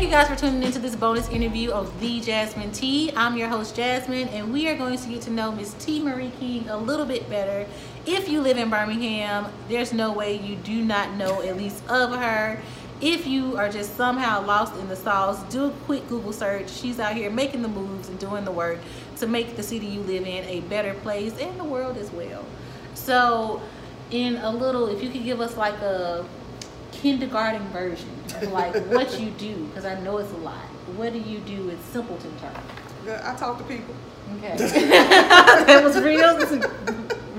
Thank 0.00 0.12
you 0.12 0.16
guys 0.16 0.28
for 0.28 0.36
tuning 0.36 0.62
into 0.62 0.78
this 0.78 0.96
bonus 0.96 1.28
interview 1.28 1.72
of 1.72 2.00
The 2.00 2.22
Jasmine 2.22 2.72
T. 2.72 3.12
I'm 3.14 3.36
your 3.36 3.48
host, 3.48 3.76
Jasmine, 3.76 4.28
and 4.28 4.50
we 4.50 4.66
are 4.66 4.74
going 4.74 4.96
to 4.96 5.08
get 5.10 5.20
to 5.24 5.30
know 5.30 5.52
Miss 5.52 5.74
T. 5.74 6.02
Marie 6.02 6.32
King 6.40 6.66
a 6.70 6.76
little 6.78 7.04
bit 7.04 7.28
better. 7.28 7.68
If 8.06 8.26
you 8.26 8.40
live 8.40 8.56
in 8.56 8.70
Birmingham, 8.70 9.52
there's 9.68 9.92
no 9.92 10.10
way 10.10 10.38
you 10.38 10.56
do 10.56 10.82
not 10.82 11.12
know 11.16 11.42
at 11.42 11.58
least 11.58 11.86
of 11.90 12.16
her. 12.16 12.58
If 13.02 13.26
you 13.26 13.58
are 13.58 13.68
just 13.68 13.94
somehow 13.94 14.42
lost 14.42 14.74
in 14.76 14.88
the 14.88 14.96
sauce, 14.96 15.42
do 15.52 15.66
a 15.66 15.70
quick 15.84 16.08
Google 16.08 16.32
search. 16.32 16.70
She's 16.70 16.98
out 16.98 17.14
here 17.14 17.28
making 17.28 17.60
the 17.60 17.68
moves 17.68 18.08
and 18.08 18.18
doing 18.18 18.46
the 18.46 18.52
work 18.52 18.78
to 19.18 19.26
make 19.26 19.54
the 19.54 19.62
city 19.62 19.84
you 19.84 20.00
live 20.00 20.22
in 20.22 20.44
a 20.46 20.60
better 20.60 20.94
place 20.94 21.36
and 21.38 21.60
the 21.60 21.64
world 21.64 21.98
as 21.98 22.10
well. 22.12 22.46
So, 22.94 23.60
in 24.10 24.36
a 24.36 24.50
little, 24.50 24.86
if 24.86 25.02
you 25.02 25.10
could 25.10 25.24
give 25.24 25.42
us 25.42 25.58
like 25.58 25.78
a 25.82 26.24
kindergarten 27.00 27.66
version 27.68 28.08
of 28.36 28.52
like 28.52 28.74
what 28.86 29.18
you 29.20 29.30
do, 29.30 29.66
because 29.66 29.84
I 29.84 29.98
know 30.00 30.18
it's 30.18 30.32
a 30.32 30.36
lot. 30.38 30.64
What 30.96 31.12
do 31.12 31.18
you 31.18 31.38
do 31.38 31.70
in 31.70 31.80
simpleton 31.80 32.32
terms? 32.38 32.58
I 33.24 33.34
talk 33.36 33.58
to 33.58 33.64
people. 33.64 33.94
Okay. 34.36 34.56
that 34.88 35.80
was 35.82 36.00
real, 36.00 36.36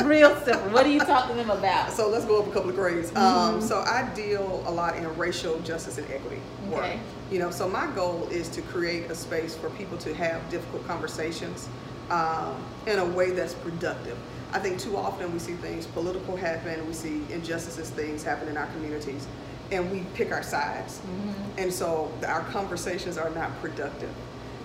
real 0.06 0.36
simple. 0.42 0.70
What 0.72 0.84
do 0.84 0.92
you 0.92 1.00
talk 1.00 1.30
to 1.30 1.34
them 1.34 1.50
about? 1.50 1.92
So 1.92 2.10
let's 2.10 2.26
go 2.26 2.42
up 2.42 2.48
a 2.48 2.52
couple 2.52 2.70
of 2.70 2.76
grades. 2.76 3.12
Mm-hmm. 3.12 3.18
Um, 3.18 3.62
so 3.62 3.80
I 3.80 4.10
deal 4.16 4.64
a 4.66 4.72
lot 4.72 4.98
in 4.98 5.18
racial 5.18 5.60
justice 5.60 5.98
and 5.98 6.10
equity 6.12 6.42
work. 6.70 6.98
You 7.30 7.40
know, 7.40 7.52
so 7.52 7.70
my 7.70 7.88
goal 7.96 8.28
is 8.30 8.50
to 8.50 8.62
create 8.62 9.10
a 9.10 9.16
space 9.16 9.56
for 9.56 9.70
people 9.72 9.98
to 10.00 10.14
have 10.16 10.50
difficult 10.50 10.86
conversations 10.88 11.70
um, 12.10 12.62
in 12.88 13.00
a 13.00 13.06
way 13.06 13.32
that's 13.32 13.54
productive. 13.54 14.18
I 14.54 14.60
think 14.60 14.80
too 14.80 14.98
often 14.98 15.32
we 15.32 15.40
see 15.40 15.54
things 15.54 15.88
political 15.88 16.36
happen, 16.36 16.86
we 16.86 16.94
see 16.94 17.22
injustices, 17.30 17.90
things 17.90 18.22
happen 18.22 18.50
in 18.50 18.58
our 18.58 18.68
communities, 18.68 19.26
and 19.72 19.92
we 19.92 20.02
pick 20.14 20.32
our 20.32 20.44
sides. 20.44 21.00
Mm-hmm. 21.00 21.60
And 21.60 21.74
so 21.74 22.12
our 22.28 22.42
conversations 22.46 23.18
are 23.18 23.30
not 23.32 23.60
productive. 23.62 24.10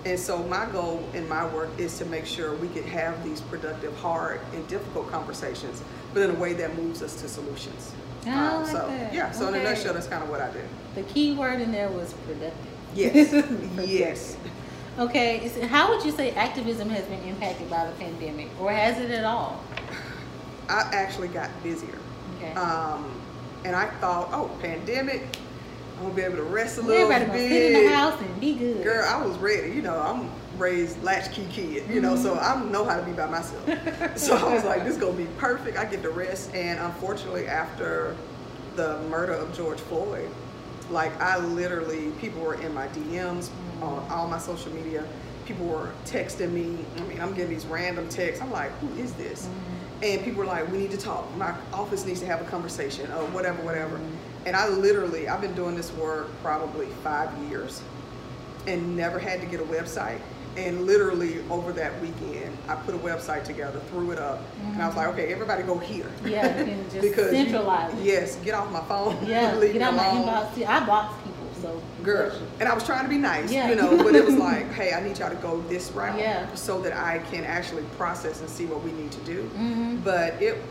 And 0.05 0.19
so 0.19 0.39
my 0.45 0.67
goal 0.67 1.03
in 1.15 1.29
my 1.29 1.53
work 1.53 1.71
is 1.79 1.99
to 1.99 2.05
make 2.07 2.27
sure 2.27 2.55
we 2.55 2.69
can 2.69 2.85
have 2.85 3.25
these 3.25 3.41
productive, 3.41 3.97
hard, 3.97 4.41
and 4.55 4.67
difficult 4.69 5.11
conversations, 5.11 5.83
but 6.15 6.23
in 6.23 6.31
a 6.31 6.39
way 6.39 6.53
that 6.55 6.77
moves 6.77 7.03
us 7.03 7.21
to 7.23 7.29
solutions. 7.29 7.93
Oh, 8.27 8.31
um, 8.31 8.63
like 8.63 8.73
so 8.73 8.87
that. 8.87 9.13
yeah, 9.13 9.31
so 9.33 9.49
okay. 9.49 9.61
in 9.61 9.67
a 9.67 9.71
nutshell, 9.71 9.95
that's 9.95 10.07
kind 10.07 10.23
of 10.23 10.31
what 10.31 10.41
I 10.41 10.53
do. 10.53 10.61
The 10.95 11.03
key 11.03 11.35
word 11.35 11.61
in 11.61 11.73
there 11.73 11.89
was 11.89 12.13
productive. 12.13 12.55
Yes. 12.95 13.33
yes. 13.89 14.37
Okay, 14.99 15.49
so 15.49 15.67
how 15.67 15.95
would 15.95 16.05
you 16.05 16.13
say 16.13 16.31
activism 16.31 16.89
has 16.91 17.05
been 17.07 17.23
impacted 17.25 17.69
by 17.69 17.85
the 17.85 17.93
pandemic, 17.93 18.49
or 18.61 18.73
has 18.73 18.99
it 18.99 19.11
at 19.11 19.25
all? 19.25 19.63
I 20.69 20.89
actually 20.93 21.29
got 21.29 21.51
busier. 21.63 21.99
Okay. 22.37 22.53
Um, 22.53 23.21
and 23.67 23.75
I 23.75 23.89
thought, 23.99 24.29
oh, 24.33 24.49
pandemic, 24.63 25.27
I'm 25.97 26.05
gonna 26.05 26.15
be 26.15 26.23
able 26.23 26.37
to 26.37 26.45
rest 26.45 26.79
a 26.79 26.83
little 26.83 27.11
Everybody 27.11 27.39
bit. 27.39 27.51
Sit 27.51 27.73
in 27.73 27.85
the 27.85 27.95
house 27.95 28.21
and 28.21 28.41
be 28.41 28.55
good. 28.55 28.85
Girl, 28.85 29.05
I 29.05 29.25
was 29.25 29.37
ready. 29.39 29.73
You 29.73 29.83
know, 29.83 29.99
I'm 29.99 30.31
raised 30.57 31.03
latchkey 31.03 31.47
kid. 31.51 31.91
You 31.91 32.01
know, 32.01 32.15
mm-hmm. 32.15 32.23
so 32.23 32.39
I 32.39 32.63
know 32.65 32.85
how 32.85 32.97
to 32.97 33.03
be 33.03 33.13
by 33.13 33.27
myself. 33.27 33.65
so 34.17 34.37
I 34.37 34.55
was 34.55 34.65
like, 34.65 34.85
this 34.85 34.95
is 34.95 35.01
gonna 35.01 35.17
be 35.17 35.27
perfect. 35.37 35.77
I 35.77 35.85
get 35.85 36.03
to 36.03 36.11
rest. 36.11 36.55
And 36.55 36.79
unfortunately, 36.79 37.49
after 37.49 38.17
the 38.77 39.01
murder 39.09 39.33
of 39.33 39.53
George 39.57 39.81
Floyd, 39.81 40.31
like 40.91 41.19
I 41.21 41.39
literally, 41.39 42.13
people 42.21 42.43
were 42.43 42.55
in 42.55 42.73
my 42.73 42.87
DMs 42.89 43.49
mm-hmm. 43.49 43.83
on 43.83 44.11
all 44.11 44.29
my 44.29 44.39
social 44.39 44.73
media. 44.73 45.05
People 45.47 45.67
were 45.67 45.91
texting 46.05 46.53
me. 46.53 46.77
I 46.97 47.01
mean, 47.03 47.21
I'm 47.21 47.35
getting 47.35 47.51
these 47.51 47.67
random 47.67 48.09
texts. 48.09 48.43
I'm 48.43 48.51
like, 48.51 48.71
who 48.79 48.89
is 49.01 49.13
this? 49.15 49.47
Mm-hmm 49.47 49.77
and 50.03 50.23
people 50.23 50.41
were 50.41 50.47
like, 50.47 50.71
"We 50.71 50.79
need 50.79 50.91
to 50.91 50.97
talk. 50.99 51.35
My 51.37 51.55
office 51.73 52.05
needs 52.05 52.21
to 52.21 52.27
have 52.27 52.41
a 52.41 52.45
conversation, 52.45 53.11
or 53.13 53.25
whatever, 53.27 53.63
whatever." 53.63 54.01
And 54.45 54.55
I 54.55 54.69
literally, 54.69 55.29
I've 55.29 55.41
been 55.41 55.55
doing 55.55 55.75
this 55.75 55.93
work 55.93 56.29
probably 56.43 56.87
five 57.03 57.31
years, 57.49 57.83
and 58.67 58.97
never 58.97 59.19
had 59.19 59.41
to 59.41 59.47
get 59.47 59.61
a 59.61 59.65
website. 59.65 60.21
And 60.57 60.87
literally 60.87 61.45
over 61.51 61.71
that 61.75 62.01
weekend, 62.01 62.57
I 62.67 62.77
put 62.77 62.95
a 62.95 62.99
website 62.99 63.45
together, 63.45 63.79
threw 63.91 64.13
it 64.13 64.19
up, 64.19 64.39
mm-hmm. 64.39 64.73
and 64.73 64.83
I 64.83 64.87
was 64.87 64.97
like, 64.97 65.09
"Okay, 65.09 65.33
everybody 65.33 65.63
go 65.63 65.79
here." 65.79 66.11
Yeah, 66.25 66.63
because 67.01 67.31
centralize. 67.31 67.95
You, 67.95 68.13
yes, 68.13 68.37
get 68.37 68.55
off 68.55 68.71
my 68.71 68.83
phone. 68.83 69.17
Yeah, 69.27 69.59
get 69.61 69.83
out 69.83 69.95
my 69.95 70.05
inbox. 70.05 70.55
See, 70.55 70.65
I 70.65 70.85
block 70.85 71.23
people. 71.25 71.36
Girl, 72.07 72.33
and 72.61 72.69
I 72.69 72.75
was 72.75 72.85
trying 72.85 73.05
to 73.05 73.09
be 73.09 73.19
nice, 73.19 73.53
yeah. 73.53 73.69
you 73.69 73.75
know, 73.75 73.97
but 73.97 74.15
it 74.15 74.25
was 74.25 74.35
like, 74.49 74.73
hey, 74.73 74.93
I 74.93 75.03
need 75.03 75.19
y'all 75.19 75.31
to 75.31 75.37
go 75.37 75.61
this 75.63 75.91
route, 75.91 76.19
yeah. 76.19 76.53
so 76.55 76.81
that 76.83 76.93
I 76.93 77.19
can 77.31 77.45
actually 77.45 77.83
process 77.97 78.41
and 78.41 78.49
see 78.49 78.65
what 78.65 78.83
we 78.83 78.93
need 78.93 79.11
to 79.13 79.21
do. 79.21 79.43
Mm-hmm. 79.43 79.97
But 79.99 80.41
it, 80.41 80.63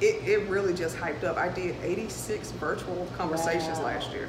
it, 0.00 0.26
it 0.26 0.48
really 0.48 0.74
just 0.74 0.96
hyped 0.96 1.22
up. 1.22 1.36
I 1.36 1.48
did 1.50 1.76
86 1.82 2.52
virtual 2.52 3.06
conversations 3.16 3.78
wow. 3.78 3.84
last 3.84 4.10
year. 4.10 4.28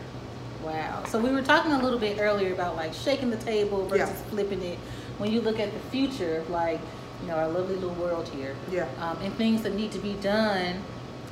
Wow. 0.62 1.04
So 1.08 1.20
we 1.20 1.32
were 1.32 1.42
talking 1.42 1.72
a 1.72 1.82
little 1.82 1.98
bit 1.98 2.20
earlier 2.20 2.54
about 2.54 2.76
like 2.76 2.94
shaking 2.94 3.30
the 3.32 3.38
table 3.38 3.88
versus 3.88 4.10
yeah. 4.10 4.30
flipping 4.30 4.62
it. 4.62 4.78
When 5.18 5.32
you 5.32 5.42
look 5.42 5.60
at 5.60 5.74
the 5.74 5.80
future 5.90 6.38
of 6.38 6.50
like, 6.50 6.80
you 7.22 7.30
know, 7.30 7.36
our 7.36 7.48
lovely 7.48 7.76
little 7.76 7.96
world 7.96 8.28
here, 8.28 8.56
yeah, 8.70 8.88
um, 9.00 9.18
and 9.22 9.34
things 9.36 9.64
that 9.64 9.74
need 9.74 9.92
to 9.94 10.00
be 10.00 10.14
done 10.16 10.82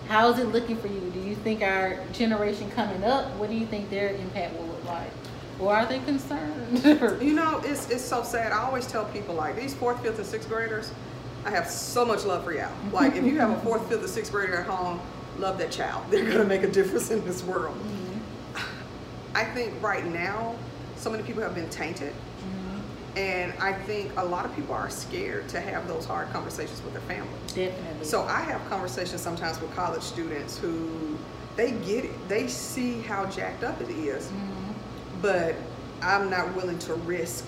how 0.10 0.32
is 0.32 0.40
it 0.40 0.48
looking 0.48 0.76
for 0.76 0.88
you? 0.88 1.00
Do 1.14 1.20
you 1.20 1.36
think 1.36 1.62
our 1.62 2.00
generation 2.14 2.70
coming 2.72 3.04
up, 3.04 3.32
what 3.36 3.48
do 3.48 3.56
you 3.56 3.68
think 3.68 3.92
their 3.92 4.10
impact 4.10 4.60
will 4.60 4.69
like? 4.90 5.12
Or 5.60 5.76
are 5.76 5.86
they 5.86 6.00
concerned? 6.00 6.84
you 7.22 7.34
know, 7.34 7.62
it's, 7.66 7.90
it's 7.90 8.04
so 8.04 8.24
sad. 8.24 8.52
I 8.52 8.60
always 8.60 8.88
tell 8.88 9.06
people 9.06 9.36
like 9.36 9.56
these 9.56 9.74
fourth, 9.74 10.02
fifth, 10.02 10.18
and 10.18 10.28
sixth 10.28 10.48
graders, 10.48 10.92
I 11.46 11.50
have 11.52 11.70
so 11.70 12.06
much 12.06 12.26
love 12.26 12.44
for 12.44 12.54
y'all. 12.54 12.72
Like 12.92 13.16
if 13.16 13.26
you 13.26 13.38
have 13.40 13.52
a 13.52 13.60
fourth, 13.64 13.88
fifth, 13.90 14.04
or 14.04 14.08
sixth 14.08 14.32
grader 14.32 14.56
at 14.58 14.68
home, 14.68 15.00
love 15.38 15.58
that 15.58 15.72
child. 15.72 16.06
They're 16.10 16.30
gonna 16.30 16.46
make 16.46 16.64
a 16.64 16.72
difference 16.72 17.12
in 17.12 17.24
this 17.26 17.44
world. 17.44 17.76
Mm-hmm. 17.76 19.36
I 19.36 19.44
think 19.44 19.82
right 19.82 20.06
now, 20.06 20.56
so 20.96 21.10
many 21.10 21.24
people 21.24 21.44
have 21.44 21.56
been 21.56 21.70
tainted 21.70 22.14
and 23.16 23.54
I 23.60 23.74
think 23.74 24.12
a 24.18 24.24
lot 24.24 24.46
of 24.46 24.56
people 24.56 24.74
are 24.74 24.90
scared 24.90 25.50
to 25.50 25.60
have 25.60 25.88
those 25.88 26.06
hard 26.06 26.30
conversations 26.32 26.82
with 26.84 26.94
their 26.94 27.02
family. 27.02 27.30
Definitely. 27.48 28.06
So 28.06 28.24
I 28.24 28.42
have 28.42 28.68
conversations 28.70 29.22
sometimes 29.22 29.60
with 29.60 29.74
college 29.76 30.04
students 30.04 30.58
who 30.58 31.18
they 31.56 31.72
get 31.72 32.06
it. 32.06 32.30
They 32.30 32.48
see 32.48 33.02
how 33.02 33.26
jacked 33.26 33.64
up 33.64 33.82
it 33.82 33.90
is, 33.90 34.28
mm-hmm. 34.28 34.59
But 35.22 35.56
I'm 36.02 36.30
not 36.30 36.56
willing 36.56 36.80
to 36.80 36.94
risk 36.96 37.46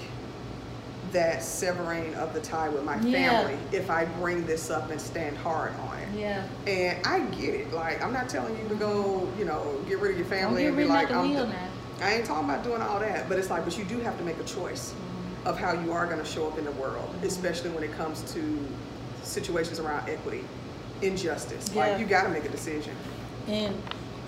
that 1.11 1.43
severing 1.43 2.15
of 2.15 2.33
the 2.33 2.39
tie 2.39 2.69
with 2.69 2.83
my 2.83 2.95
yeah. 3.01 3.41
family 3.41 3.57
if 3.73 3.89
I 3.89 4.05
bring 4.05 4.45
this 4.45 4.69
up 4.69 4.89
and 4.91 4.99
stand 4.99 5.35
hard 5.37 5.73
on 5.75 5.97
it. 5.99 6.07
Yeah. 6.17 6.47
And 6.67 7.05
I 7.05 7.19
get 7.35 7.53
it. 7.53 7.73
Like 7.73 8.01
I'm 8.01 8.13
not 8.13 8.29
telling 8.29 8.57
you 8.57 8.67
to 8.69 8.75
go, 8.75 9.27
you 9.37 9.45
know, 9.45 9.83
get 9.87 9.99
rid 9.99 10.11
of 10.11 10.17
your 10.17 10.27
family 10.27 10.65
and 10.65 10.77
be 10.77 10.85
like, 10.85 11.11
I'm. 11.11 11.53
I 12.01 12.15
ain't 12.15 12.25
talking 12.25 12.49
about 12.49 12.63
doing 12.63 12.81
all 12.81 12.99
that, 12.99 13.29
but 13.29 13.37
it's 13.37 13.51
like, 13.51 13.63
but 13.63 13.77
you 13.77 13.83
do 13.83 13.99
have 13.99 14.17
to 14.17 14.23
make 14.23 14.39
a 14.39 14.43
choice. 14.43 14.91
Mm-hmm 14.91 15.11
of 15.45 15.57
how 15.57 15.73
you 15.73 15.91
are 15.91 16.05
going 16.05 16.19
to 16.19 16.25
show 16.25 16.47
up 16.47 16.57
in 16.57 16.65
the 16.65 16.71
world, 16.73 17.13
especially 17.23 17.69
when 17.71 17.83
it 17.83 17.91
comes 17.93 18.21
to 18.33 18.67
situations 19.23 19.79
around 19.79 20.07
equity, 20.09 20.43
injustice. 21.01 21.71
Yeah. 21.73 21.87
Like 21.87 21.99
you 21.99 22.05
got 22.05 22.23
to 22.23 22.29
make 22.29 22.45
a 22.45 22.49
decision. 22.49 22.95
And 23.47 23.75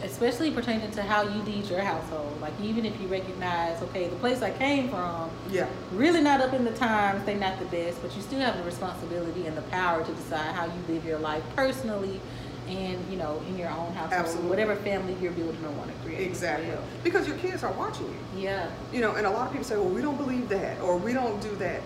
especially 0.03 0.51
pertaining 0.51 0.91
to 0.91 1.01
how 1.01 1.23
you 1.23 1.41
lead 1.43 1.65
your 1.65 1.81
household. 1.81 2.39
Like 2.41 2.53
even 2.61 2.85
if 2.85 2.99
you 2.99 3.07
recognize, 3.07 3.81
okay, 3.83 4.07
the 4.07 4.15
place 4.17 4.41
I 4.41 4.51
came 4.51 4.89
from, 4.89 5.29
yeah, 5.49 5.67
really 5.93 6.21
not 6.21 6.41
up 6.41 6.53
in 6.53 6.65
the 6.65 6.73
times, 6.73 7.25
they 7.25 7.35
not 7.35 7.57
the 7.59 7.65
best, 7.65 8.01
but 8.01 8.15
you 8.15 8.21
still 8.21 8.39
have 8.39 8.57
the 8.57 8.63
responsibility 8.63 9.47
and 9.47 9.57
the 9.57 9.61
power 9.63 10.03
to 10.03 10.11
decide 10.13 10.53
how 10.53 10.65
you 10.65 10.93
live 10.93 11.05
your 11.05 11.19
life 11.19 11.43
personally 11.55 12.19
and 12.67 12.97
you 13.11 13.17
know 13.17 13.41
in 13.49 13.57
your 13.57 13.69
own 13.69 13.91
household 13.93 14.13
Absolutely. 14.13 14.49
whatever 14.49 14.75
family 14.77 15.15
you're 15.21 15.33
building 15.33 15.63
or 15.65 15.71
want 15.71 15.89
to 15.89 16.05
create. 16.05 16.25
Exactly. 16.25 16.69
Because 17.03 17.27
your 17.27 17.37
kids 17.37 17.61
are 17.63 17.73
watching 17.73 18.05
you. 18.05 18.43
Yeah. 18.43 18.69
You 18.93 19.01
know 19.01 19.15
and 19.15 19.27
a 19.27 19.29
lot 19.29 19.47
of 19.47 19.51
people 19.51 19.65
say 19.65 19.75
well 19.75 19.89
we 19.89 20.01
don't 20.01 20.17
believe 20.17 20.47
that 20.49 20.79
or 20.79 20.97
we 20.97 21.11
don't 21.11 21.41
do 21.41 21.53
that. 21.57 21.81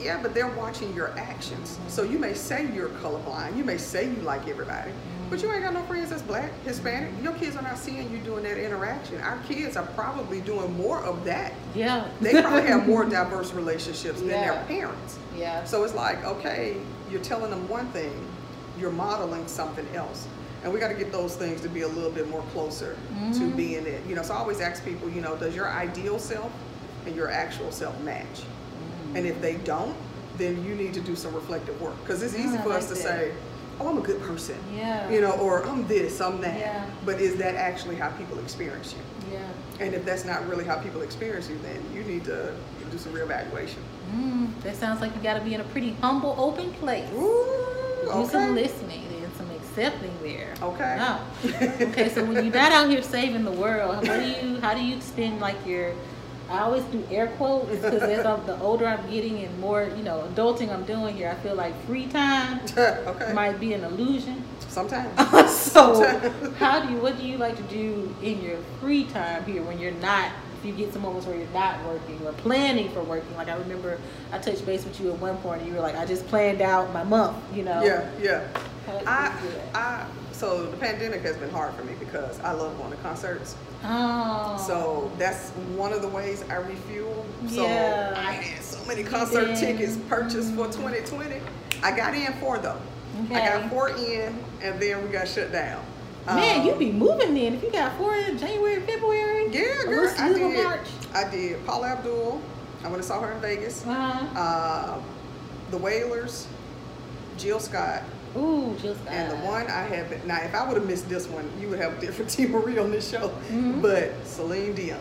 Yeah 0.00 0.22
but 0.22 0.32
they're 0.32 0.48
watching 0.48 0.94
your 0.94 1.10
actions. 1.18 1.72
Mm-hmm. 1.76 1.88
so 1.90 2.02
you 2.04 2.18
may 2.18 2.32
say 2.32 2.66
you're 2.72 2.88
colorblind. 2.88 3.54
You 3.56 3.64
may 3.64 3.76
say 3.76 4.08
you 4.08 4.16
like 4.22 4.48
everybody. 4.48 4.90
mm-hmm. 4.90 5.15
But 5.30 5.42
you 5.42 5.52
ain't 5.52 5.62
got 5.62 5.74
no 5.74 5.82
friends 5.82 6.10
that's 6.10 6.22
black 6.22 6.50
hispanic 6.64 7.10
your 7.22 7.32
kids 7.34 7.56
are 7.56 7.62
not 7.62 7.78
seeing 7.78 8.10
you 8.10 8.18
doing 8.18 8.42
that 8.42 8.58
interaction 8.58 9.20
our 9.20 9.38
kids 9.48 9.76
are 9.76 9.86
probably 9.94 10.40
doing 10.40 10.72
more 10.76 11.02
of 11.04 11.24
that 11.24 11.52
yeah 11.74 12.06
they 12.20 12.40
probably 12.40 12.62
have 12.62 12.86
more 12.86 13.04
diverse 13.18 13.52
relationships 13.52 14.20
yeah. 14.20 14.28
than 14.28 14.40
their 14.40 14.64
parents 14.64 15.18
yeah 15.36 15.64
so 15.64 15.84
it's 15.84 15.94
like 15.94 16.24
okay 16.24 16.76
you're 17.10 17.22
telling 17.22 17.50
them 17.50 17.68
one 17.68 17.88
thing 17.90 18.12
you're 18.78 18.90
modeling 18.90 19.46
something 19.48 19.86
else. 19.94 20.26
And 20.62 20.72
we 20.72 20.80
got 20.80 20.88
to 20.88 20.94
get 20.94 21.12
those 21.12 21.36
things 21.36 21.60
to 21.60 21.68
be 21.68 21.82
a 21.82 21.88
little 21.88 22.10
bit 22.10 22.28
more 22.28 22.42
closer 22.52 22.96
mm-hmm. 23.12 23.32
to 23.32 23.50
being 23.54 23.86
it. 23.86 24.04
You 24.06 24.16
know, 24.16 24.22
so 24.22 24.34
I 24.34 24.38
always 24.38 24.60
ask 24.60 24.84
people, 24.84 25.08
you 25.08 25.20
know, 25.20 25.36
does 25.36 25.54
your 25.54 25.70
ideal 25.70 26.18
self 26.18 26.52
and 27.06 27.14
your 27.14 27.30
actual 27.30 27.70
self 27.70 27.98
match? 28.00 28.24
Mm-hmm. 28.24 29.16
And 29.16 29.26
if 29.26 29.40
they 29.40 29.56
don't, 29.58 29.96
then 30.38 30.64
you 30.64 30.74
need 30.74 30.92
to 30.94 31.00
do 31.00 31.16
some 31.16 31.34
reflective 31.34 31.80
work 31.80 31.98
because 32.00 32.22
it's 32.22 32.34
easy 32.34 32.58
for 32.58 32.72
us 32.72 32.88
to 32.88 32.96
say, 32.96 33.32
"Oh, 33.80 33.88
I'm 33.88 33.98
a 33.98 34.02
good 34.02 34.20
person," 34.22 34.56
yeah, 34.74 35.08
you 35.10 35.20
know, 35.20 35.32
or 35.32 35.64
"I'm 35.64 35.86
this, 35.86 36.20
I'm 36.20 36.40
that." 36.40 36.58
Yeah. 36.58 36.86
But 37.04 37.20
is 37.20 37.36
that 37.36 37.54
actually 37.54 37.96
how 37.96 38.10
people 38.10 38.38
experience 38.38 38.94
you? 38.94 39.32
Yeah. 39.32 39.84
And 39.84 39.94
if 39.94 40.04
that's 40.04 40.24
not 40.24 40.46
really 40.48 40.64
how 40.64 40.76
people 40.76 41.02
experience 41.02 41.48
you, 41.50 41.58
then 41.58 41.82
you 41.92 42.02
need 42.02 42.24
to 42.24 42.54
do 42.90 42.98
some 42.98 43.12
reevaluation. 43.12 43.82
Mm, 44.14 44.62
that 44.62 44.76
sounds 44.76 45.00
like 45.00 45.14
you 45.14 45.22
got 45.22 45.34
to 45.34 45.40
be 45.40 45.54
in 45.54 45.60
a 45.60 45.64
pretty 45.64 45.92
humble, 46.00 46.34
open 46.38 46.72
place. 46.74 47.08
Ooh 47.12 47.66
okay. 48.08 48.22
do 48.22 48.28
some 48.30 48.54
listening 48.54 49.04
and 49.22 49.34
some 49.36 49.50
accepting 49.50 50.12
there. 50.22 50.54
Okay. 50.62 50.96
No. 50.96 51.20
okay, 51.88 52.08
so 52.08 52.24
when 52.24 52.44
you're 52.44 52.54
not 52.54 52.72
out 52.72 52.88
here 52.88 53.02
saving 53.02 53.44
the 53.44 53.52
world, 53.52 53.96
what 54.06 54.20
do 54.20 54.26
you 54.26 54.60
how 54.60 54.74
do 54.74 54.84
you 54.84 55.00
spend 55.00 55.40
like 55.40 55.56
your 55.66 55.92
I 56.48 56.60
always 56.60 56.84
do 56.84 57.02
air 57.10 57.26
quotes 57.38 57.70
because 57.70 58.02
as 58.02 58.24
I'm, 58.24 58.44
the 58.46 58.58
older 58.60 58.86
I'm 58.86 59.10
getting 59.10 59.42
and 59.44 59.58
more, 59.58 59.90
you 59.96 60.02
know, 60.02 60.28
adulting 60.32 60.72
I'm 60.72 60.84
doing 60.84 61.16
here, 61.16 61.28
I 61.28 61.34
feel 61.42 61.54
like 61.56 61.74
free 61.86 62.06
time 62.06 62.60
okay. 62.76 63.32
might 63.32 63.58
be 63.58 63.72
an 63.72 63.82
illusion. 63.84 64.44
Sometimes. 64.68 65.10
so, 65.50 65.94
Sometimes. 65.94 66.56
how 66.56 66.84
do 66.84 66.92
you? 66.92 67.00
What 67.00 67.16
do 67.18 67.26
you 67.26 67.38
like 67.38 67.56
to 67.56 67.62
do 67.64 68.14
in 68.22 68.42
your 68.42 68.58
free 68.80 69.04
time 69.04 69.44
here 69.44 69.62
when 69.62 69.78
you're 69.78 69.92
not? 69.92 70.30
If 70.58 70.66
you 70.66 70.72
get 70.72 70.92
some 70.92 71.02
moments 71.02 71.26
where 71.26 71.36
you're 71.36 71.48
not 71.48 71.84
working 71.84 72.20
or 72.24 72.32
planning 72.32 72.90
for 72.90 73.02
working, 73.02 73.34
like 73.36 73.48
I 73.48 73.56
remember 73.56 73.98
I 74.32 74.38
touched 74.38 74.64
base 74.66 74.84
with 74.84 75.00
you 75.00 75.12
at 75.12 75.18
one 75.18 75.36
point, 75.38 75.62
and 75.62 75.68
you 75.70 75.76
were 75.76 75.82
like, 75.82 75.96
"I 75.96 76.06
just 76.06 76.26
planned 76.28 76.60
out 76.60 76.92
my 76.92 77.04
month," 77.04 77.36
you 77.54 77.62
know. 77.62 77.82
Yeah, 77.84 78.08
yeah. 78.20 78.48
How 78.86 78.92
do 78.98 78.98
you 78.98 79.06
I. 79.06 79.32
I, 79.74 80.06
so 80.32 80.66
the 80.66 80.76
pandemic 80.76 81.22
has 81.22 81.36
been 81.36 81.50
hard 81.50 81.74
for 81.74 81.84
me 81.84 81.94
because 81.98 82.38
I 82.40 82.52
love 82.52 82.76
going 82.78 82.90
to 82.90 82.96
concerts. 82.98 83.56
Oh. 83.84 84.62
So 84.66 85.10
that's 85.18 85.50
one 85.76 85.92
of 85.92 86.02
the 86.02 86.08
ways 86.08 86.44
I 86.50 86.56
refuel. 86.56 87.24
So 87.48 87.64
Yeah. 87.64 88.14
I 88.16 88.32
had 88.32 88.62
so 88.62 88.84
many 88.86 89.02
concert 89.02 89.56
tickets 89.56 89.96
purchased 90.08 90.54
for 90.54 90.66
2020. 90.66 91.40
I 91.82 91.96
got 91.96 92.14
in 92.14 92.32
four 92.34 92.58
though. 92.58 92.80
Okay. 93.24 93.34
I 93.36 93.60
got 93.60 93.70
four 93.70 93.90
in, 93.90 94.38
and 94.62 94.80
then 94.80 95.02
we 95.02 95.08
got 95.08 95.26
shut 95.28 95.52
down. 95.52 95.82
Man, 96.26 96.60
Um, 96.60 96.66
you 96.66 96.74
be 96.74 96.92
moving 96.92 97.34
then 97.34 97.54
if 97.54 97.62
you 97.62 97.70
got 97.70 97.96
four 97.96 98.14
in 98.16 98.36
January, 98.36 98.80
February. 98.80 99.48
Yeah, 99.50 99.84
girl, 99.84 100.12
I 100.18 100.32
did. 100.32 100.64
March. 100.64 100.88
I 101.14 101.30
did. 101.30 101.64
Paula 101.64 101.88
Abdul. 101.88 102.42
I 102.82 102.84
went 102.88 102.96
and 102.96 103.04
saw 103.04 103.20
her 103.20 103.32
in 103.32 103.40
Vegas. 103.40 103.86
Uh-huh. 103.86 104.38
Uh, 104.38 105.00
the 105.70 105.78
Wailers, 105.78 106.46
Jill 107.38 107.58
Scott, 107.60 108.02
Ooh, 108.36 108.76
just 108.82 109.00
and 109.08 109.30
the 109.32 109.36
one 109.46 109.66
I 109.66 109.82
have 109.82 110.10
been, 110.10 110.26
now 110.26 110.40
if 110.42 110.54
I 110.54 110.66
would 110.66 110.76
have 110.76 110.86
missed 110.86 111.08
this 111.08 111.26
one, 111.28 111.48
you 111.60 111.68
would 111.68 111.78
have 111.78 111.96
a 111.96 112.00
different 112.00 112.30
T 112.34 112.46
Marie 112.46 112.78
on 112.78 112.90
this 112.90 113.08
show. 113.10 113.30
Mhm. 113.50 113.80
But 113.82 114.12
Celine 114.26 114.74
Dion. 114.74 114.98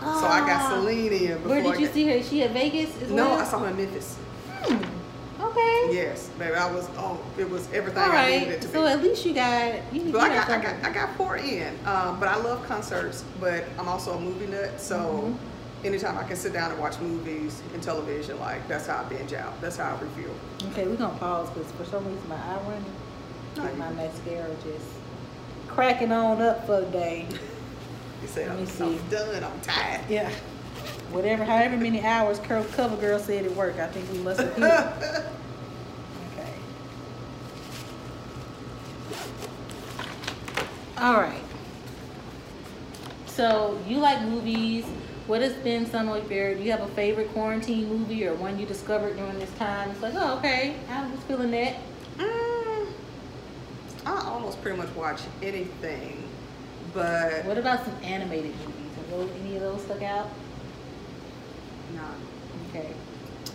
so 0.00 0.06
I 0.26 0.40
got 0.40 0.62
Ah. 0.62 0.70
Celine 0.70 1.12
in 1.12 1.34
before 1.38 1.48
Where 1.48 1.62
did 1.62 1.80
you 1.80 1.86
see 1.88 2.04
her? 2.06 2.12
Is 2.12 2.28
she 2.28 2.42
at 2.42 2.50
Vegas 2.52 2.90
as 3.02 3.10
No, 3.10 3.28
well? 3.30 3.38
I 3.40 3.44
saw 3.44 3.58
her 3.60 3.68
in 3.68 3.76
Memphis. 3.76 4.16
Hmm. 4.62 4.76
Okay. 5.42 5.88
Yes, 5.94 6.28
baby. 6.38 6.54
I 6.54 6.70
was 6.72 6.88
oh, 6.96 7.20
it 7.38 7.48
was 7.48 7.68
everything 7.72 8.02
All 8.02 8.10
I 8.10 8.30
needed 8.30 8.48
it 8.54 8.62
to 8.62 8.68
So 8.68 8.82
be. 8.84 8.88
at 8.88 9.02
least 9.02 9.24
you 9.26 9.34
got 9.34 9.74
you, 9.92 10.12
But 10.12 10.30
I 10.30 10.34
got 10.34 10.48
I 10.50 10.62
got 10.62 10.74
I 10.84 10.92
got 10.92 11.16
four 11.16 11.36
in. 11.36 11.74
Um, 11.86 12.18
but 12.20 12.28
I 12.28 12.36
love 12.36 12.66
concerts, 12.66 13.22
but 13.40 13.64
I'm 13.78 13.86
also 13.88 14.12
a 14.16 14.20
movie 14.20 14.46
nut. 14.46 14.80
So 14.80 14.96
Mhm. 14.96 15.36
Anytime 15.86 16.18
I 16.18 16.24
can 16.24 16.36
sit 16.36 16.52
down 16.52 16.70
and 16.72 16.80
watch 16.80 16.98
movies 17.00 17.62
and 17.72 17.82
television, 17.82 18.38
like 18.40 18.66
that's 18.68 18.86
how 18.86 18.98
I 19.04 19.04
binge 19.08 19.32
out. 19.32 19.58
That's 19.60 19.76
how 19.76 19.96
I 19.96 20.00
refuel. 20.00 20.34
Okay, 20.72 20.86
we're 20.86 20.96
gonna 20.96 21.16
pause 21.18 21.48
because 21.50 21.70
for 21.72 21.84
some 21.84 22.04
reason 22.06 22.28
my 22.28 22.36
eye 22.36 22.60
running. 22.66 22.84
Like 23.56 23.76
my 23.78 23.90
mascara 23.92 24.50
just 24.62 24.84
cracking 25.68 26.12
on 26.12 26.42
up 26.42 26.66
for 26.66 26.80
the 26.82 26.86
day. 26.90 27.26
You 28.22 28.28
said 28.28 28.48
Let 28.48 28.54
I'm, 28.56 28.60
me 28.64 28.66
see. 28.66 28.84
I'm 28.84 29.08
done. 29.08 29.44
I'm 29.44 29.60
tired. 29.60 30.00
Yeah. 30.08 30.30
Whatever, 31.10 31.44
however 31.44 31.76
many 31.76 32.02
hours 32.02 32.38
Cur- 32.38 32.64
Cover 32.72 32.96
Girl 32.96 33.18
said 33.18 33.44
it 33.44 33.54
worked, 33.54 33.78
I 33.78 33.88
think 33.88 34.10
we 34.10 34.18
must 34.20 34.40
have 34.40 34.56
hit. 34.56 34.64
Okay. 36.32 36.52
All 40.96 41.20
right. 41.20 41.42
So 43.26 43.78
you 43.86 43.98
like 43.98 44.22
movies. 44.22 44.86
What 45.26 45.42
has 45.42 45.54
been 45.54 45.86
some 45.86 46.08
of 46.08 46.30
your? 46.30 46.54
Do 46.54 46.62
you 46.62 46.70
have 46.70 46.82
a 46.82 46.88
favorite 46.88 47.32
quarantine 47.32 47.88
movie 47.88 48.26
or 48.26 48.34
one 48.34 48.58
you 48.58 48.66
discovered 48.66 49.16
during 49.16 49.38
this 49.40 49.50
time? 49.54 49.90
It's 49.90 50.00
like, 50.02 50.14
oh, 50.16 50.38
okay, 50.38 50.76
I 50.88 51.10
was 51.10 51.18
feeling 51.20 51.50
that. 51.50 51.76
Mm, 52.18 52.86
I 54.06 54.20
almost 54.28 54.62
pretty 54.62 54.78
much 54.78 54.88
watch 54.94 55.20
anything, 55.42 56.22
but 56.94 57.44
What 57.44 57.58
about 57.58 57.84
some 57.84 57.94
animated 58.04 58.52
movies? 58.60 58.94
Have 58.96 59.10
those, 59.10 59.30
any 59.40 59.56
of 59.56 59.62
those 59.62 59.82
stuck 59.82 60.02
out? 60.02 60.28
nah. 61.94 62.02
Okay. 62.70 62.92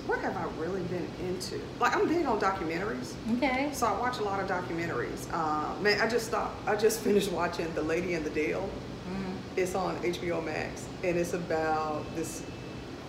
What 0.07 0.19
have 0.19 0.35
I 0.35 0.43
really 0.59 0.81
been 0.83 1.07
into? 1.25 1.61
Like 1.79 1.95
I'm 1.95 2.07
big 2.07 2.25
on 2.25 2.39
documentaries. 2.39 3.13
Okay. 3.37 3.69
So 3.71 3.85
I 3.87 3.97
watch 3.97 4.19
a 4.19 4.23
lot 4.23 4.41
of 4.41 4.49
documentaries. 4.49 5.31
Um, 5.33 5.81
man, 5.81 6.01
I 6.01 6.07
just 6.09 6.25
stopped. 6.27 6.67
I 6.67 6.75
just 6.75 6.99
finished 7.03 7.31
watching 7.31 7.73
The 7.75 7.81
Lady 7.83 8.13
and 8.15 8.25
the 8.25 8.29
Dale. 8.31 8.67
Mm. 9.09 9.30
It's 9.55 9.75
on 9.75 9.97
HBO 9.97 10.43
Max, 10.43 10.87
and 11.03 11.17
it's 11.17 11.33
about 11.33 12.03
this 12.15 12.43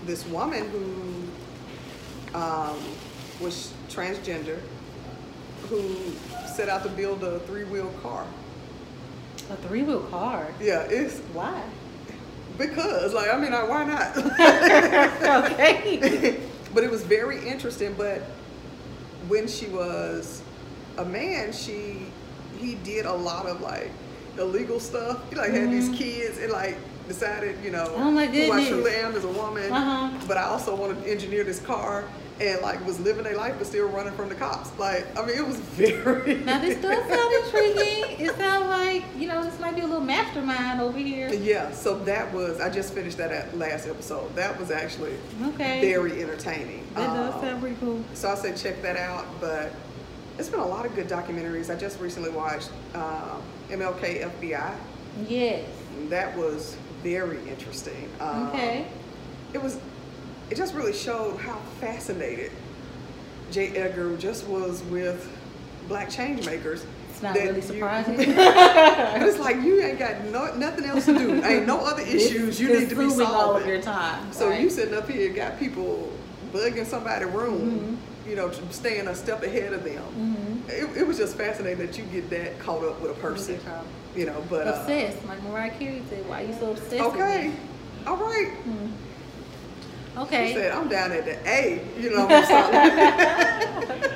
this 0.06 0.26
woman 0.26 0.68
who 0.70 2.38
um, 2.38 2.76
was 3.40 3.72
transgender, 3.88 4.58
who 5.68 5.94
set 6.46 6.68
out 6.68 6.82
to 6.82 6.88
build 6.88 7.22
a 7.22 7.38
three 7.40 7.64
wheel 7.64 7.92
car. 8.02 8.26
A 9.50 9.56
three 9.56 9.82
wheel 9.82 10.00
car. 10.10 10.48
Yeah, 10.60 10.82
it's 10.82 11.20
Why? 11.32 11.62
because 12.58 13.14
like 13.14 13.32
I 13.32 13.38
mean, 13.38 13.52
like, 13.52 13.68
why 13.68 13.84
not? 13.84 14.16
okay. 15.52 16.40
but 16.74 16.84
it 16.84 16.90
was 16.90 17.02
very 17.02 17.46
interesting. 17.46 17.94
But 17.96 18.22
when 19.28 19.46
she 19.46 19.66
was 19.66 20.42
a 20.98 21.04
man, 21.04 21.52
she 21.52 22.06
he 22.58 22.74
did 22.76 23.06
a 23.06 23.12
lot 23.12 23.46
of 23.46 23.60
like 23.60 23.90
illegal 24.38 24.80
stuff. 24.80 25.18
He 25.30 25.36
like 25.36 25.52
had 25.52 25.70
these 25.70 25.88
Mhm. 25.90 25.96
kids 25.96 26.38
and 26.38 26.52
like 26.52 26.76
decided, 27.08 27.56
you 27.64 27.70
know, 27.70 27.92
Oh, 27.96 28.10
my 28.10 28.26
who 28.26 28.52
I 28.52 28.66
truly 28.68 28.94
am 28.96 29.14
as 29.14 29.24
a 29.24 29.28
woman. 29.28 29.70
Uh-huh. 29.72 30.10
But 30.26 30.36
I 30.38 30.44
also 30.44 30.74
wanted 30.74 31.02
to 31.04 31.10
engineer 31.10 31.44
this 31.44 31.58
car 31.60 32.04
and 32.40 32.60
like 32.62 32.84
was 32.86 32.98
living 32.98 33.24
their 33.24 33.36
life 33.36 33.54
but 33.58 33.66
still 33.66 33.86
running 33.88 34.14
from 34.14 34.28
the 34.28 34.34
cops. 34.34 34.70
Like 34.78 35.06
I 35.18 35.24
mean, 35.26 35.36
it 35.36 35.46
was 35.46 35.56
very. 35.76 36.36
Now 36.36 36.58
this 36.60 36.80
does 36.80 37.06
sound 37.08 37.34
intriguing. 37.44 38.26
It 38.26 38.36
sounds 38.36 38.66
like 38.68 39.04
you 39.18 39.28
know 39.28 39.44
this 39.44 39.58
might 39.60 39.74
be 39.74 39.82
a 39.82 39.86
little 39.86 40.00
mastermind 40.00 40.80
over 40.80 40.96
here. 40.98 41.28
Yeah, 41.32 41.70
so 41.72 41.98
that 42.00 42.32
was 42.32 42.60
I 42.60 42.70
just 42.70 42.94
finished 42.94 43.18
that 43.18 43.30
at 43.32 43.56
last 43.58 43.86
episode. 43.86 44.34
That 44.36 44.58
was 44.58 44.70
actually 44.70 45.14
Okay. 45.54 45.80
very 45.80 46.22
entertaining. 46.22 46.86
That 46.94 47.06
does 47.14 47.34
Um, 47.34 47.40
sound 47.42 47.60
pretty 47.60 47.76
cool. 47.80 48.02
So 48.14 48.30
I 48.30 48.34
say 48.36 48.52
check 48.54 48.80
that 48.82 48.96
out. 48.96 49.26
But 49.40 49.72
it's 50.38 50.48
been 50.48 50.60
a 50.60 50.66
lot 50.66 50.86
of 50.86 50.94
good 50.94 51.08
documentaries. 51.08 51.68
I 51.70 51.74
just 51.78 52.00
recently 52.00 52.30
watched 52.30 52.70
um, 52.94 53.42
MLK 53.82 54.22
FBI. 54.40 54.74
Yes. 55.28 55.64
That 56.08 56.36
was 56.36 56.76
very 57.02 57.38
interesting. 57.48 58.08
Um, 58.20 58.48
Okay. 58.48 58.86
It 59.52 59.62
was. 59.62 59.78
It 60.50 60.56
just 60.56 60.74
really 60.74 60.92
showed 60.92 61.38
how 61.38 61.58
fascinated 61.80 62.52
J. 63.50 63.68
Edgar 63.68 64.16
just 64.16 64.46
was 64.46 64.82
with 64.84 65.30
black 65.88 66.08
change 66.10 66.44
makers. 66.46 66.84
It's 67.10 67.22
not 67.22 67.34
really 67.34 67.56
you- 67.56 67.62
surprising. 67.62 68.16
but 68.16 69.22
it's 69.22 69.38
like 69.38 69.56
you 69.62 69.80
ain't 69.82 69.98
got 69.98 70.24
no, 70.26 70.54
nothing 70.54 70.84
else 70.86 71.04
to 71.06 71.18
do. 71.18 71.34
Ain't 71.44 71.66
no 71.66 71.78
other 71.80 72.02
issues 72.02 72.60
you 72.60 72.68
need 72.68 72.88
to 72.90 72.94
be 72.96 73.02
Consuming 73.02 73.26
all 73.26 73.34
of 73.56 73.62
solving. 73.62 73.68
your 73.68 73.80
time. 73.82 74.32
So 74.32 74.48
right? 74.50 74.60
you 74.60 74.68
sitting 74.70 74.94
up 74.94 75.08
here 75.08 75.32
got 75.32 75.58
people 75.58 76.10
bugging 76.52 76.84
somebody's 76.86 77.28
room, 77.28 77.60
Mm-hmm. 77.60 77.94
You 78.26 78.36
know, 78.36 78.50
staying 78.70 79.08
a 79.08 79.14
step 79.14 79.42
ahead 79.42 79.72
of 79.72 79.84
them. 79.84 80.04
Mhm. 80.16 80.68
It, 80.70 80.96
it 80.98 81.06
was 81.06 81.18
just 81.18 81.36
fascinating 81.36 81.84
that 81.86 81.98
you 81.98 82.04
get 82.04 82.30
that 82.30 82.58
caught 82.60 82.84
up 82.84 83.00
with 83.00 83.10
a 83.10 83.14
person, 83.14 83.58
you 84.14 84.26
know. 84.26 84.44
But 84.48 84.66
uh, 84.66 84.70
obsessed, 84.70 85.24
like 85.26 85.42
Mariah 85.42 85.70
Carey 85.70 86.02
said. 86.08 86.28
Why 86.28 86.42
you 86.42 86.54
so 86.54 86.70
obsessed? 86.70 86.94
okay, 86.94 87.52
all 88.06 88.16
right. 88.16 88.52
Mhm. 88.66 88.90
She 90.14 90.20
Okay. 90.20 90.54
said, 90.54 90.72
"I'm 90.72 90.88
down 90.88 91.10
at 91.12 91.24
the 91.24 91.38
A," 91.48 91.80
you 91.98 92.10
know. 92.10 92.28
I'm, 92.28 92.44
sorry. 92.44 94.02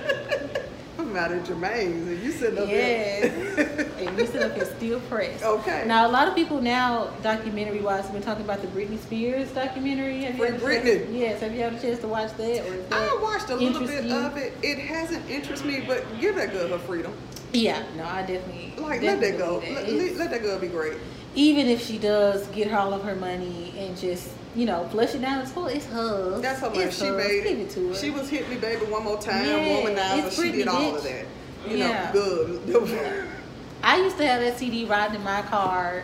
Out 1.16 1.32
at 1.32 1.44
Jermaine's, 1.44 2.06
and 2.08 2.23
you 2.23 2.30
sitting 2.30 2.58
up 2.58 2.68
Yes. 2.68 3.54
there. 3.56 3.87
and 4.06 4.18
you 4.18 4.26
sit 4.26 4.42
up 4.42 4.54
here 4.54 4.66
still 4.76 5.00
pressed. 5.00 5.42
Okay. 5.42 5.85
Now 5.87 6.06
a 6.06 6.11
lot 6.11 6.28
of 6.28 6.35
people 6.35 6.61
now, 6.61 7.06
documentary 7.23 7.80
wise, 7.80 8.04
have 8.04 8.12
been 8.12 8.23
talking 8.23 8.44
about 8.44 8.61
the 8.61 8.68
Britney 8.68 8.99
Spears 8.99 9.50
documentary. 9.52 10.25
Have 10.25 10.37
Free 10.37 10.50
had 10.50 10.61
chance- 10.61 10.85
Britney. 10.85 11.18
yes. 11.18 11.40
Have 11.40 11.54
you 11.54 11.61
had 11.62 11.73
a 11.73 11.80
chance 11.80 12.00
to 12.00 12.08
watch 12.08 12.37
that? 12.37 12.66
Or 12.68 12.76
that 12.76 12.92
I 12.92 13.18
watched 13.23 13.49
a 13.49 13.56
little 13.56 13.87
bit 13.87 14.04
you? 14.04 14.14
of 14.14 14.37
it. 14.37 14.52
It 14.62 14.78
hasn't 14.78 15.28
interested 15.30 15.66
me, 15.66 15.85
but 15.87 16.04
give 16.20 16.37
that 16.37 16.52
girl 16.52 16.68
her 16.68 16.78
freedom. 16.78 17.14
Yeah. 17.52 17.82
No, 17.96 18.04
I 18.04 18.20
definitely. 18.23 18.75
Like 18.76 19.00
let 19.00 19.20
that 19.20 19.38
go. 19.38 19.61
That. 19.61 19.88
let, 19.90 20.16
let 20.16 20.30
that 20.30 20.42
girl 20.42 20.58
be 20.58 20.68
great. 20.68 20.99
even 21.35 21.66
if 21.66 21.82
she 21.87 21.96
does 21.96 22.46
get 22.49 22.70
all 22.75 22.92
of 22.92 23.02
her 23.04 23.14
money 23.16 23.73
and 23.78 23.96
just 23.96 24.28
you 24.56 24.64
know 24.66 24.86
flush 24.88 25.14
it 25.14 25.20
down, 25.20 25.44
the 25.44 25.50
toilet. 25.50 25.76
It's 25.76 25.86
hers. 25.86 26.40
That's 26.40 26.60
how 26.60 26.70
much 26.70 26.94
she 26.94 27.04
hers. 27.06 27.16
made 27.16 27.42
Give 27.44 27.58
it. 27.60 27.70
to 27.70 27.88
her. 27.88 27.94
She 27.94 28.10
was 28.10 28.28
hit 28.28 28.48
me, 28.48 28.56
baby, 28.56 28.86
one 28.86 29.04
more 29.04 29.20
time. 29.20 29.44
Yeah, 29.44 29.58
womanizer. 29.82 30.42
She 30.44 30.52
did 30.52 30.66
Britney, 30.66 30.72
all 30.72 30.96
of 30.96 31.02
that. 31.04 31.26
You 31.68 31.76
Yeah. 31.76 32.12
know, 32.14 32.60
good. 32.64 33.26
I 33.82 33.98
used 33.98 34.16
to 34.18 34.26
have 34.26 34.40
that 34.40 34.58
CD 34.58 34.84
riding 34.86 35.16
in 35.16 35.22
my 35.22 35.42
car 35.42 36.02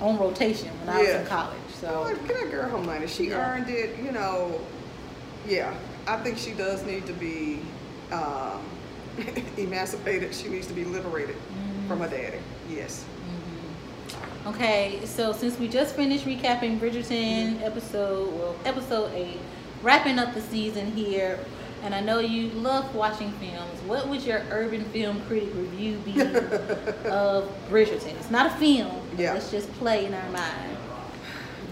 on 0.00 0.18
rotation 0.18 0.68
when 0.80 0.88
I 0.96 1.00
was 1.00 1.08
in 1.08 1.26
college. 1.26 1.58
So 1.80 2.02
Like, 2.02 2.28
Give 2.28 2.36
that 2.36 2.50
girl 2.50 2.68
her 2.68 2.78
money. 2.78 3.06
She 3.06 3.28
Yeah. 3.28 3.54
earned 3.54 3.68
it. 3.70 3.98
You 4.04 4.12
know. 4.12 4.60
Yeah, 5.48 5.74
I 6.06 6.16
think 6.18 6.38
she 6.38 6.52
does 6.52 6.84
need 6.84 7.06
to 7.06 7.12
be 7.14 7.60
um, 8.12 8.60
emancipated. 9.56 10.34
She 10.34 10.48
needs 10.48 10.66
to 10.68 10.72
be 10.74 10.84
liberated 10.84 11.36
Mm-hmm. 11.36 11.88
from 11.88 12.00
her 12.00 12.08
daddy. 12.08 12.38
Yes. 12.70 13.04
Okay, 14.46 15.00
so 15.04 15.32
since 15.32 15.58
we 15.58 15.68
just 15.68 15.96
finished 15.96 16.26
recapping 16.26 16.78
Bridgerton 16.78 17.62
episode, 17.62 18.30
well, 18.34 18.54
episode 18.66 19.10
eight, 19.14 19.38
wrapping 19.82 20.18
up 20.18 20.34
the 20.34 20.42
season 20.42 20.92
here, 20.92 21.38
and 21.82 21.94
I 21.94 22.00
know 22.00 22.18
you 22.18 22.50
love 22.50 22.94
watching 22.94 23.32
films. 23.32 23.80
What 23.86 24.06
would 24.08 24.22
your 24.22 24.42
urban 24.50 24.84
film 24.86 25.22
critic 25.22 25.48
review 25.54 25.96
be 26.04 26.20
of 27.08 27.50
Bridgerton? 27.70 28.14
It's 28.18 28.30
not 28.30 28.46
a 28.46 28.50
film. 28.56 29.00
Yeah. 29.16 29.32
Let's 29.32 29.50
just 29.50 29.72
play 29.74 30.04
in 30.04 30.12
our 30.12 30.30
mind. 30.30 30.76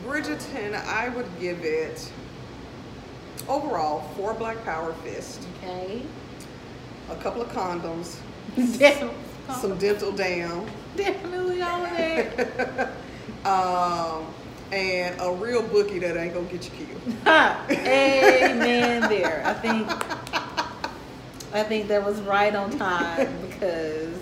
Bridgerton, 0.07 0.75
I 0.87 1.11
would 1.11 1.29
give 1.39 1.63
it 1.65 2.11
overall 3.49 4.09
four 4.17 4.33
Black 4.33 4.65
Power 4.65 4.95
fists, 5.05 5.47
Okay. 5.63 6.03
a 7.11 7.17
couple 7.17 7.43
of 7.43 7.49
condoms. 7.49 8.17
some 9.51 9.79
dental 9.79 10.13
dam, 10.13 10.67
Definitely 10.97 11.63
all 11.63 11.85
of 11.85 11.91
that. 11.91 12.93
um, 13.47 14.27
and 14.73 15.21
a 15.21 15.33
real 15.33 15.63
bookie 15.63 15.99
that 16.01 16.17
ain't 16.17 16.35
gonna 16.35 16.47
get 16.47 16.65
you 16.65 16.87
killed. 16.87 17.17
Amen 17.27 19.03
there. 19.03 19.43
I 19.45 19.55
think 19.55 19.89
I 21.55 21.63
think 21.63 21.89
that 21.89 22.05
was 22.05 22.21
right 22.23 22.55
on 22.55 22.77
time 22.77 23.29
because 23.49 24.19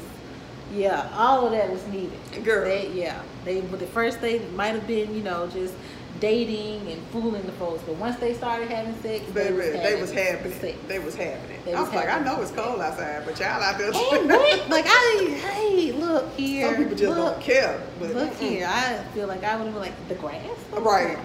yeah, 0.72 1.10
all 1.14 1.46
of 1.46 1.52
that 1.52 1.70
was 1.70 1.84
needed. 1.88 2.18
Girl. 2.44 2.64
They, 2.64 2.90
yeah. 2.92 3.20
They 3.44 3.60
but 3.60 3.80
the 3.80 3.86
first 3.86 4.20
they 4.20 4.40
might 4.50 4.74
have 4.74 4.86
been, 4.86 5.14
you 5.14 5.22
know, 5.22 5.48
just 5.48 5.74
dating 6.20 6.90
and 6.92 7.02
fooling 7.08 7.42
the 7.42 7.52
folks, 7.52 7.82
but 7.84 7.96
once 7.96 8.16
they 8.16 8.34
started 8.34 8.68
having 8.68 8.94
sex, 9.02 9.24
Baby, 9.30 9.56
they 9.56 10.00
was 10.00 10.12
having 10.12 10.52
happening. 10.52 10.60
sex. 10.60 10.78
They 10.86 10.98
was 10.98 11.14
happening. 11.14 11.58
They 11.64 11.74
I 11.74 11.80
was 11.80 11.88
was 11.88 11.96
like, 11.96 12.08
I 12.08 12.20
know 12.20 12.40
it's 12.42 12.50
cold 12.50 12.80
outside, 12.80 13.24
but 13.24 13.38
y'all 13.38 13.62
out 13.62 13.78
there. 13.78 13.92
Hey, 13.92 14.24
what? 14.26 14.68
Like 14.68 14.84
I 14.88 15.36
hey, 15.54 15.92
look 15.92 16.32
here. 16.34 16.66
Some 16.68 16.76
people 16.76 16.96
just 16.96 17.16
look, 17.16 17.34
don't 17.34 17.42
care. 17.42 17.80
But 17.98 18.14
Look 18.14 18.30
mm-mm. 18.30 18.38
here. 18.38 18.66
I 18.70 19.02
feel 19.14 19.26
like 19.26 19.42
I 19.44 19.56
would 19.56 19.64
have 19.64 19.74
been 19.74 19.82
like 19.82 20.08
the 20.08 20.14
grass. 20.16 20.42
Right. 20.72 21.18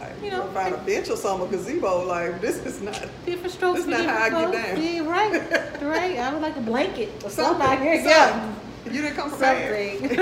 Like, 0.00 0.22
You 0.22 0.30
know, 0.30 0.46
find 0.48 0.74
a 0.74 0.78
bench 0.78 1.10
or 1.10 1.14
a 1.14 1.46
gazebo. 1.48 2.06
Like 2.06 2.40
this 2.40 2.58
is 2.64 2.80
not. 2.80 3.06
Different 3.26 3.52
strokes 3.52 3.84
That's 3.84 3.98
for 4.00 4.06
not 4.06 4.30
how 4.30 4.38
I 4.38 4.50
get 4.50 4.52
down. 4.52 4.82
Yeah, 4.82 5.00
right, 5.08 5.82
right. 5.82 6.18
I 6.18 6.32
would 6.32 6.42
like 6.42 6.56
a 6.56 6.60
blanket 6.60 7.10
or 7.24 7.30
Something. 7.30 7.66
something. 7.66 7.86
yeah. 7.86 8.54
You 8.84 8.92
didn't 8.92 9.14
come. 9.14 9.30
Something. 9.30 10.16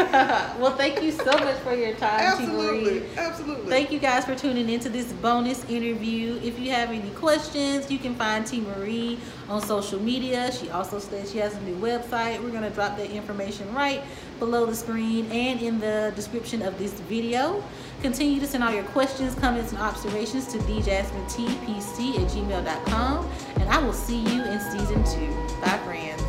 well, 0.61 0.77
thank 0.77 1.03
you 1.03 1.13
so 1.13 1.33
much 1.33 1.57
for 1.59 1.75
your 1.75 1.95
time, 1.95 2.19
T. 2.19 2.45
Absolutely, 2.45 3.01
Marie. 3.01 3.07
absolutely. 3.17 3.71
Thank 3.71 3.93
you 3.93 3.99
guys 3.99 4.25
for 4.25 4.35
tuning 4.35 4.69
into 4.69 4.89
this 4.89 5.13
bonus 5.15 5.65
interview. 5.71 6.41
If 6.43 6.59
you 6.59 6.71
have 6.73 6.91
any 6.91 7.11
questions, 7.11 7.91
you 7.91 7.99
can 7.99 8.15
find 8.17 8.47
T. 8.47 8.61
Marie 8.61 9.19
on 9.49 9.63
social 9.63 10.01
media. 10.01 10.51
She 10.53 10.71
also 10.71 10.99
says 10.99 11.31
she 11.31 11.39
has 11.39 11.55
a 11.55 11.61
new 11.63 11.77
website. 11.77 12.43
We're 12.43 12.51
going 12.51 12.63
to 12.63 12.71
drop 12.71 12.97
that 12.97 13.11
information 13.11 13.73
right 13.73 14.03
below 14.39 14.67
the 14.67 14.75
screen 14.75 15.31
and 15.31 15.61
in 15.61 15.79
the 15.79 16.13
description 16.17 16.63
of 16.63 16.79
this 16.79 16.93
video. 16.93 17.63
Continue 18.03 18.39
to 18.41 18.47
send 18.47 18.63
all 18.63 18.73
your 18.73 18.85
questions, 18.85 19.35
comments, 19.35 19.73
and 19.73 19.81
observations 19.81 20.47
to 20.53 20.59
djasminetpc 20.59 22.15
at 22.15 22.29
gmail.com. 22.31 23.31
And 23.57 23.69
I 23.69 23.79
will 23.79 23.93
see 23.93 24.19
you 24.19 24.45
in 24.45 24.61
season 24.61 25.03
two. 25.05 25.35
Bye, 25.61 25.79
friends 25.85 26.28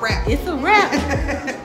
wrap. 0.00 0.26
It's 0.28 0.46
a 0.46 0.56
wrap. 0.56 1.56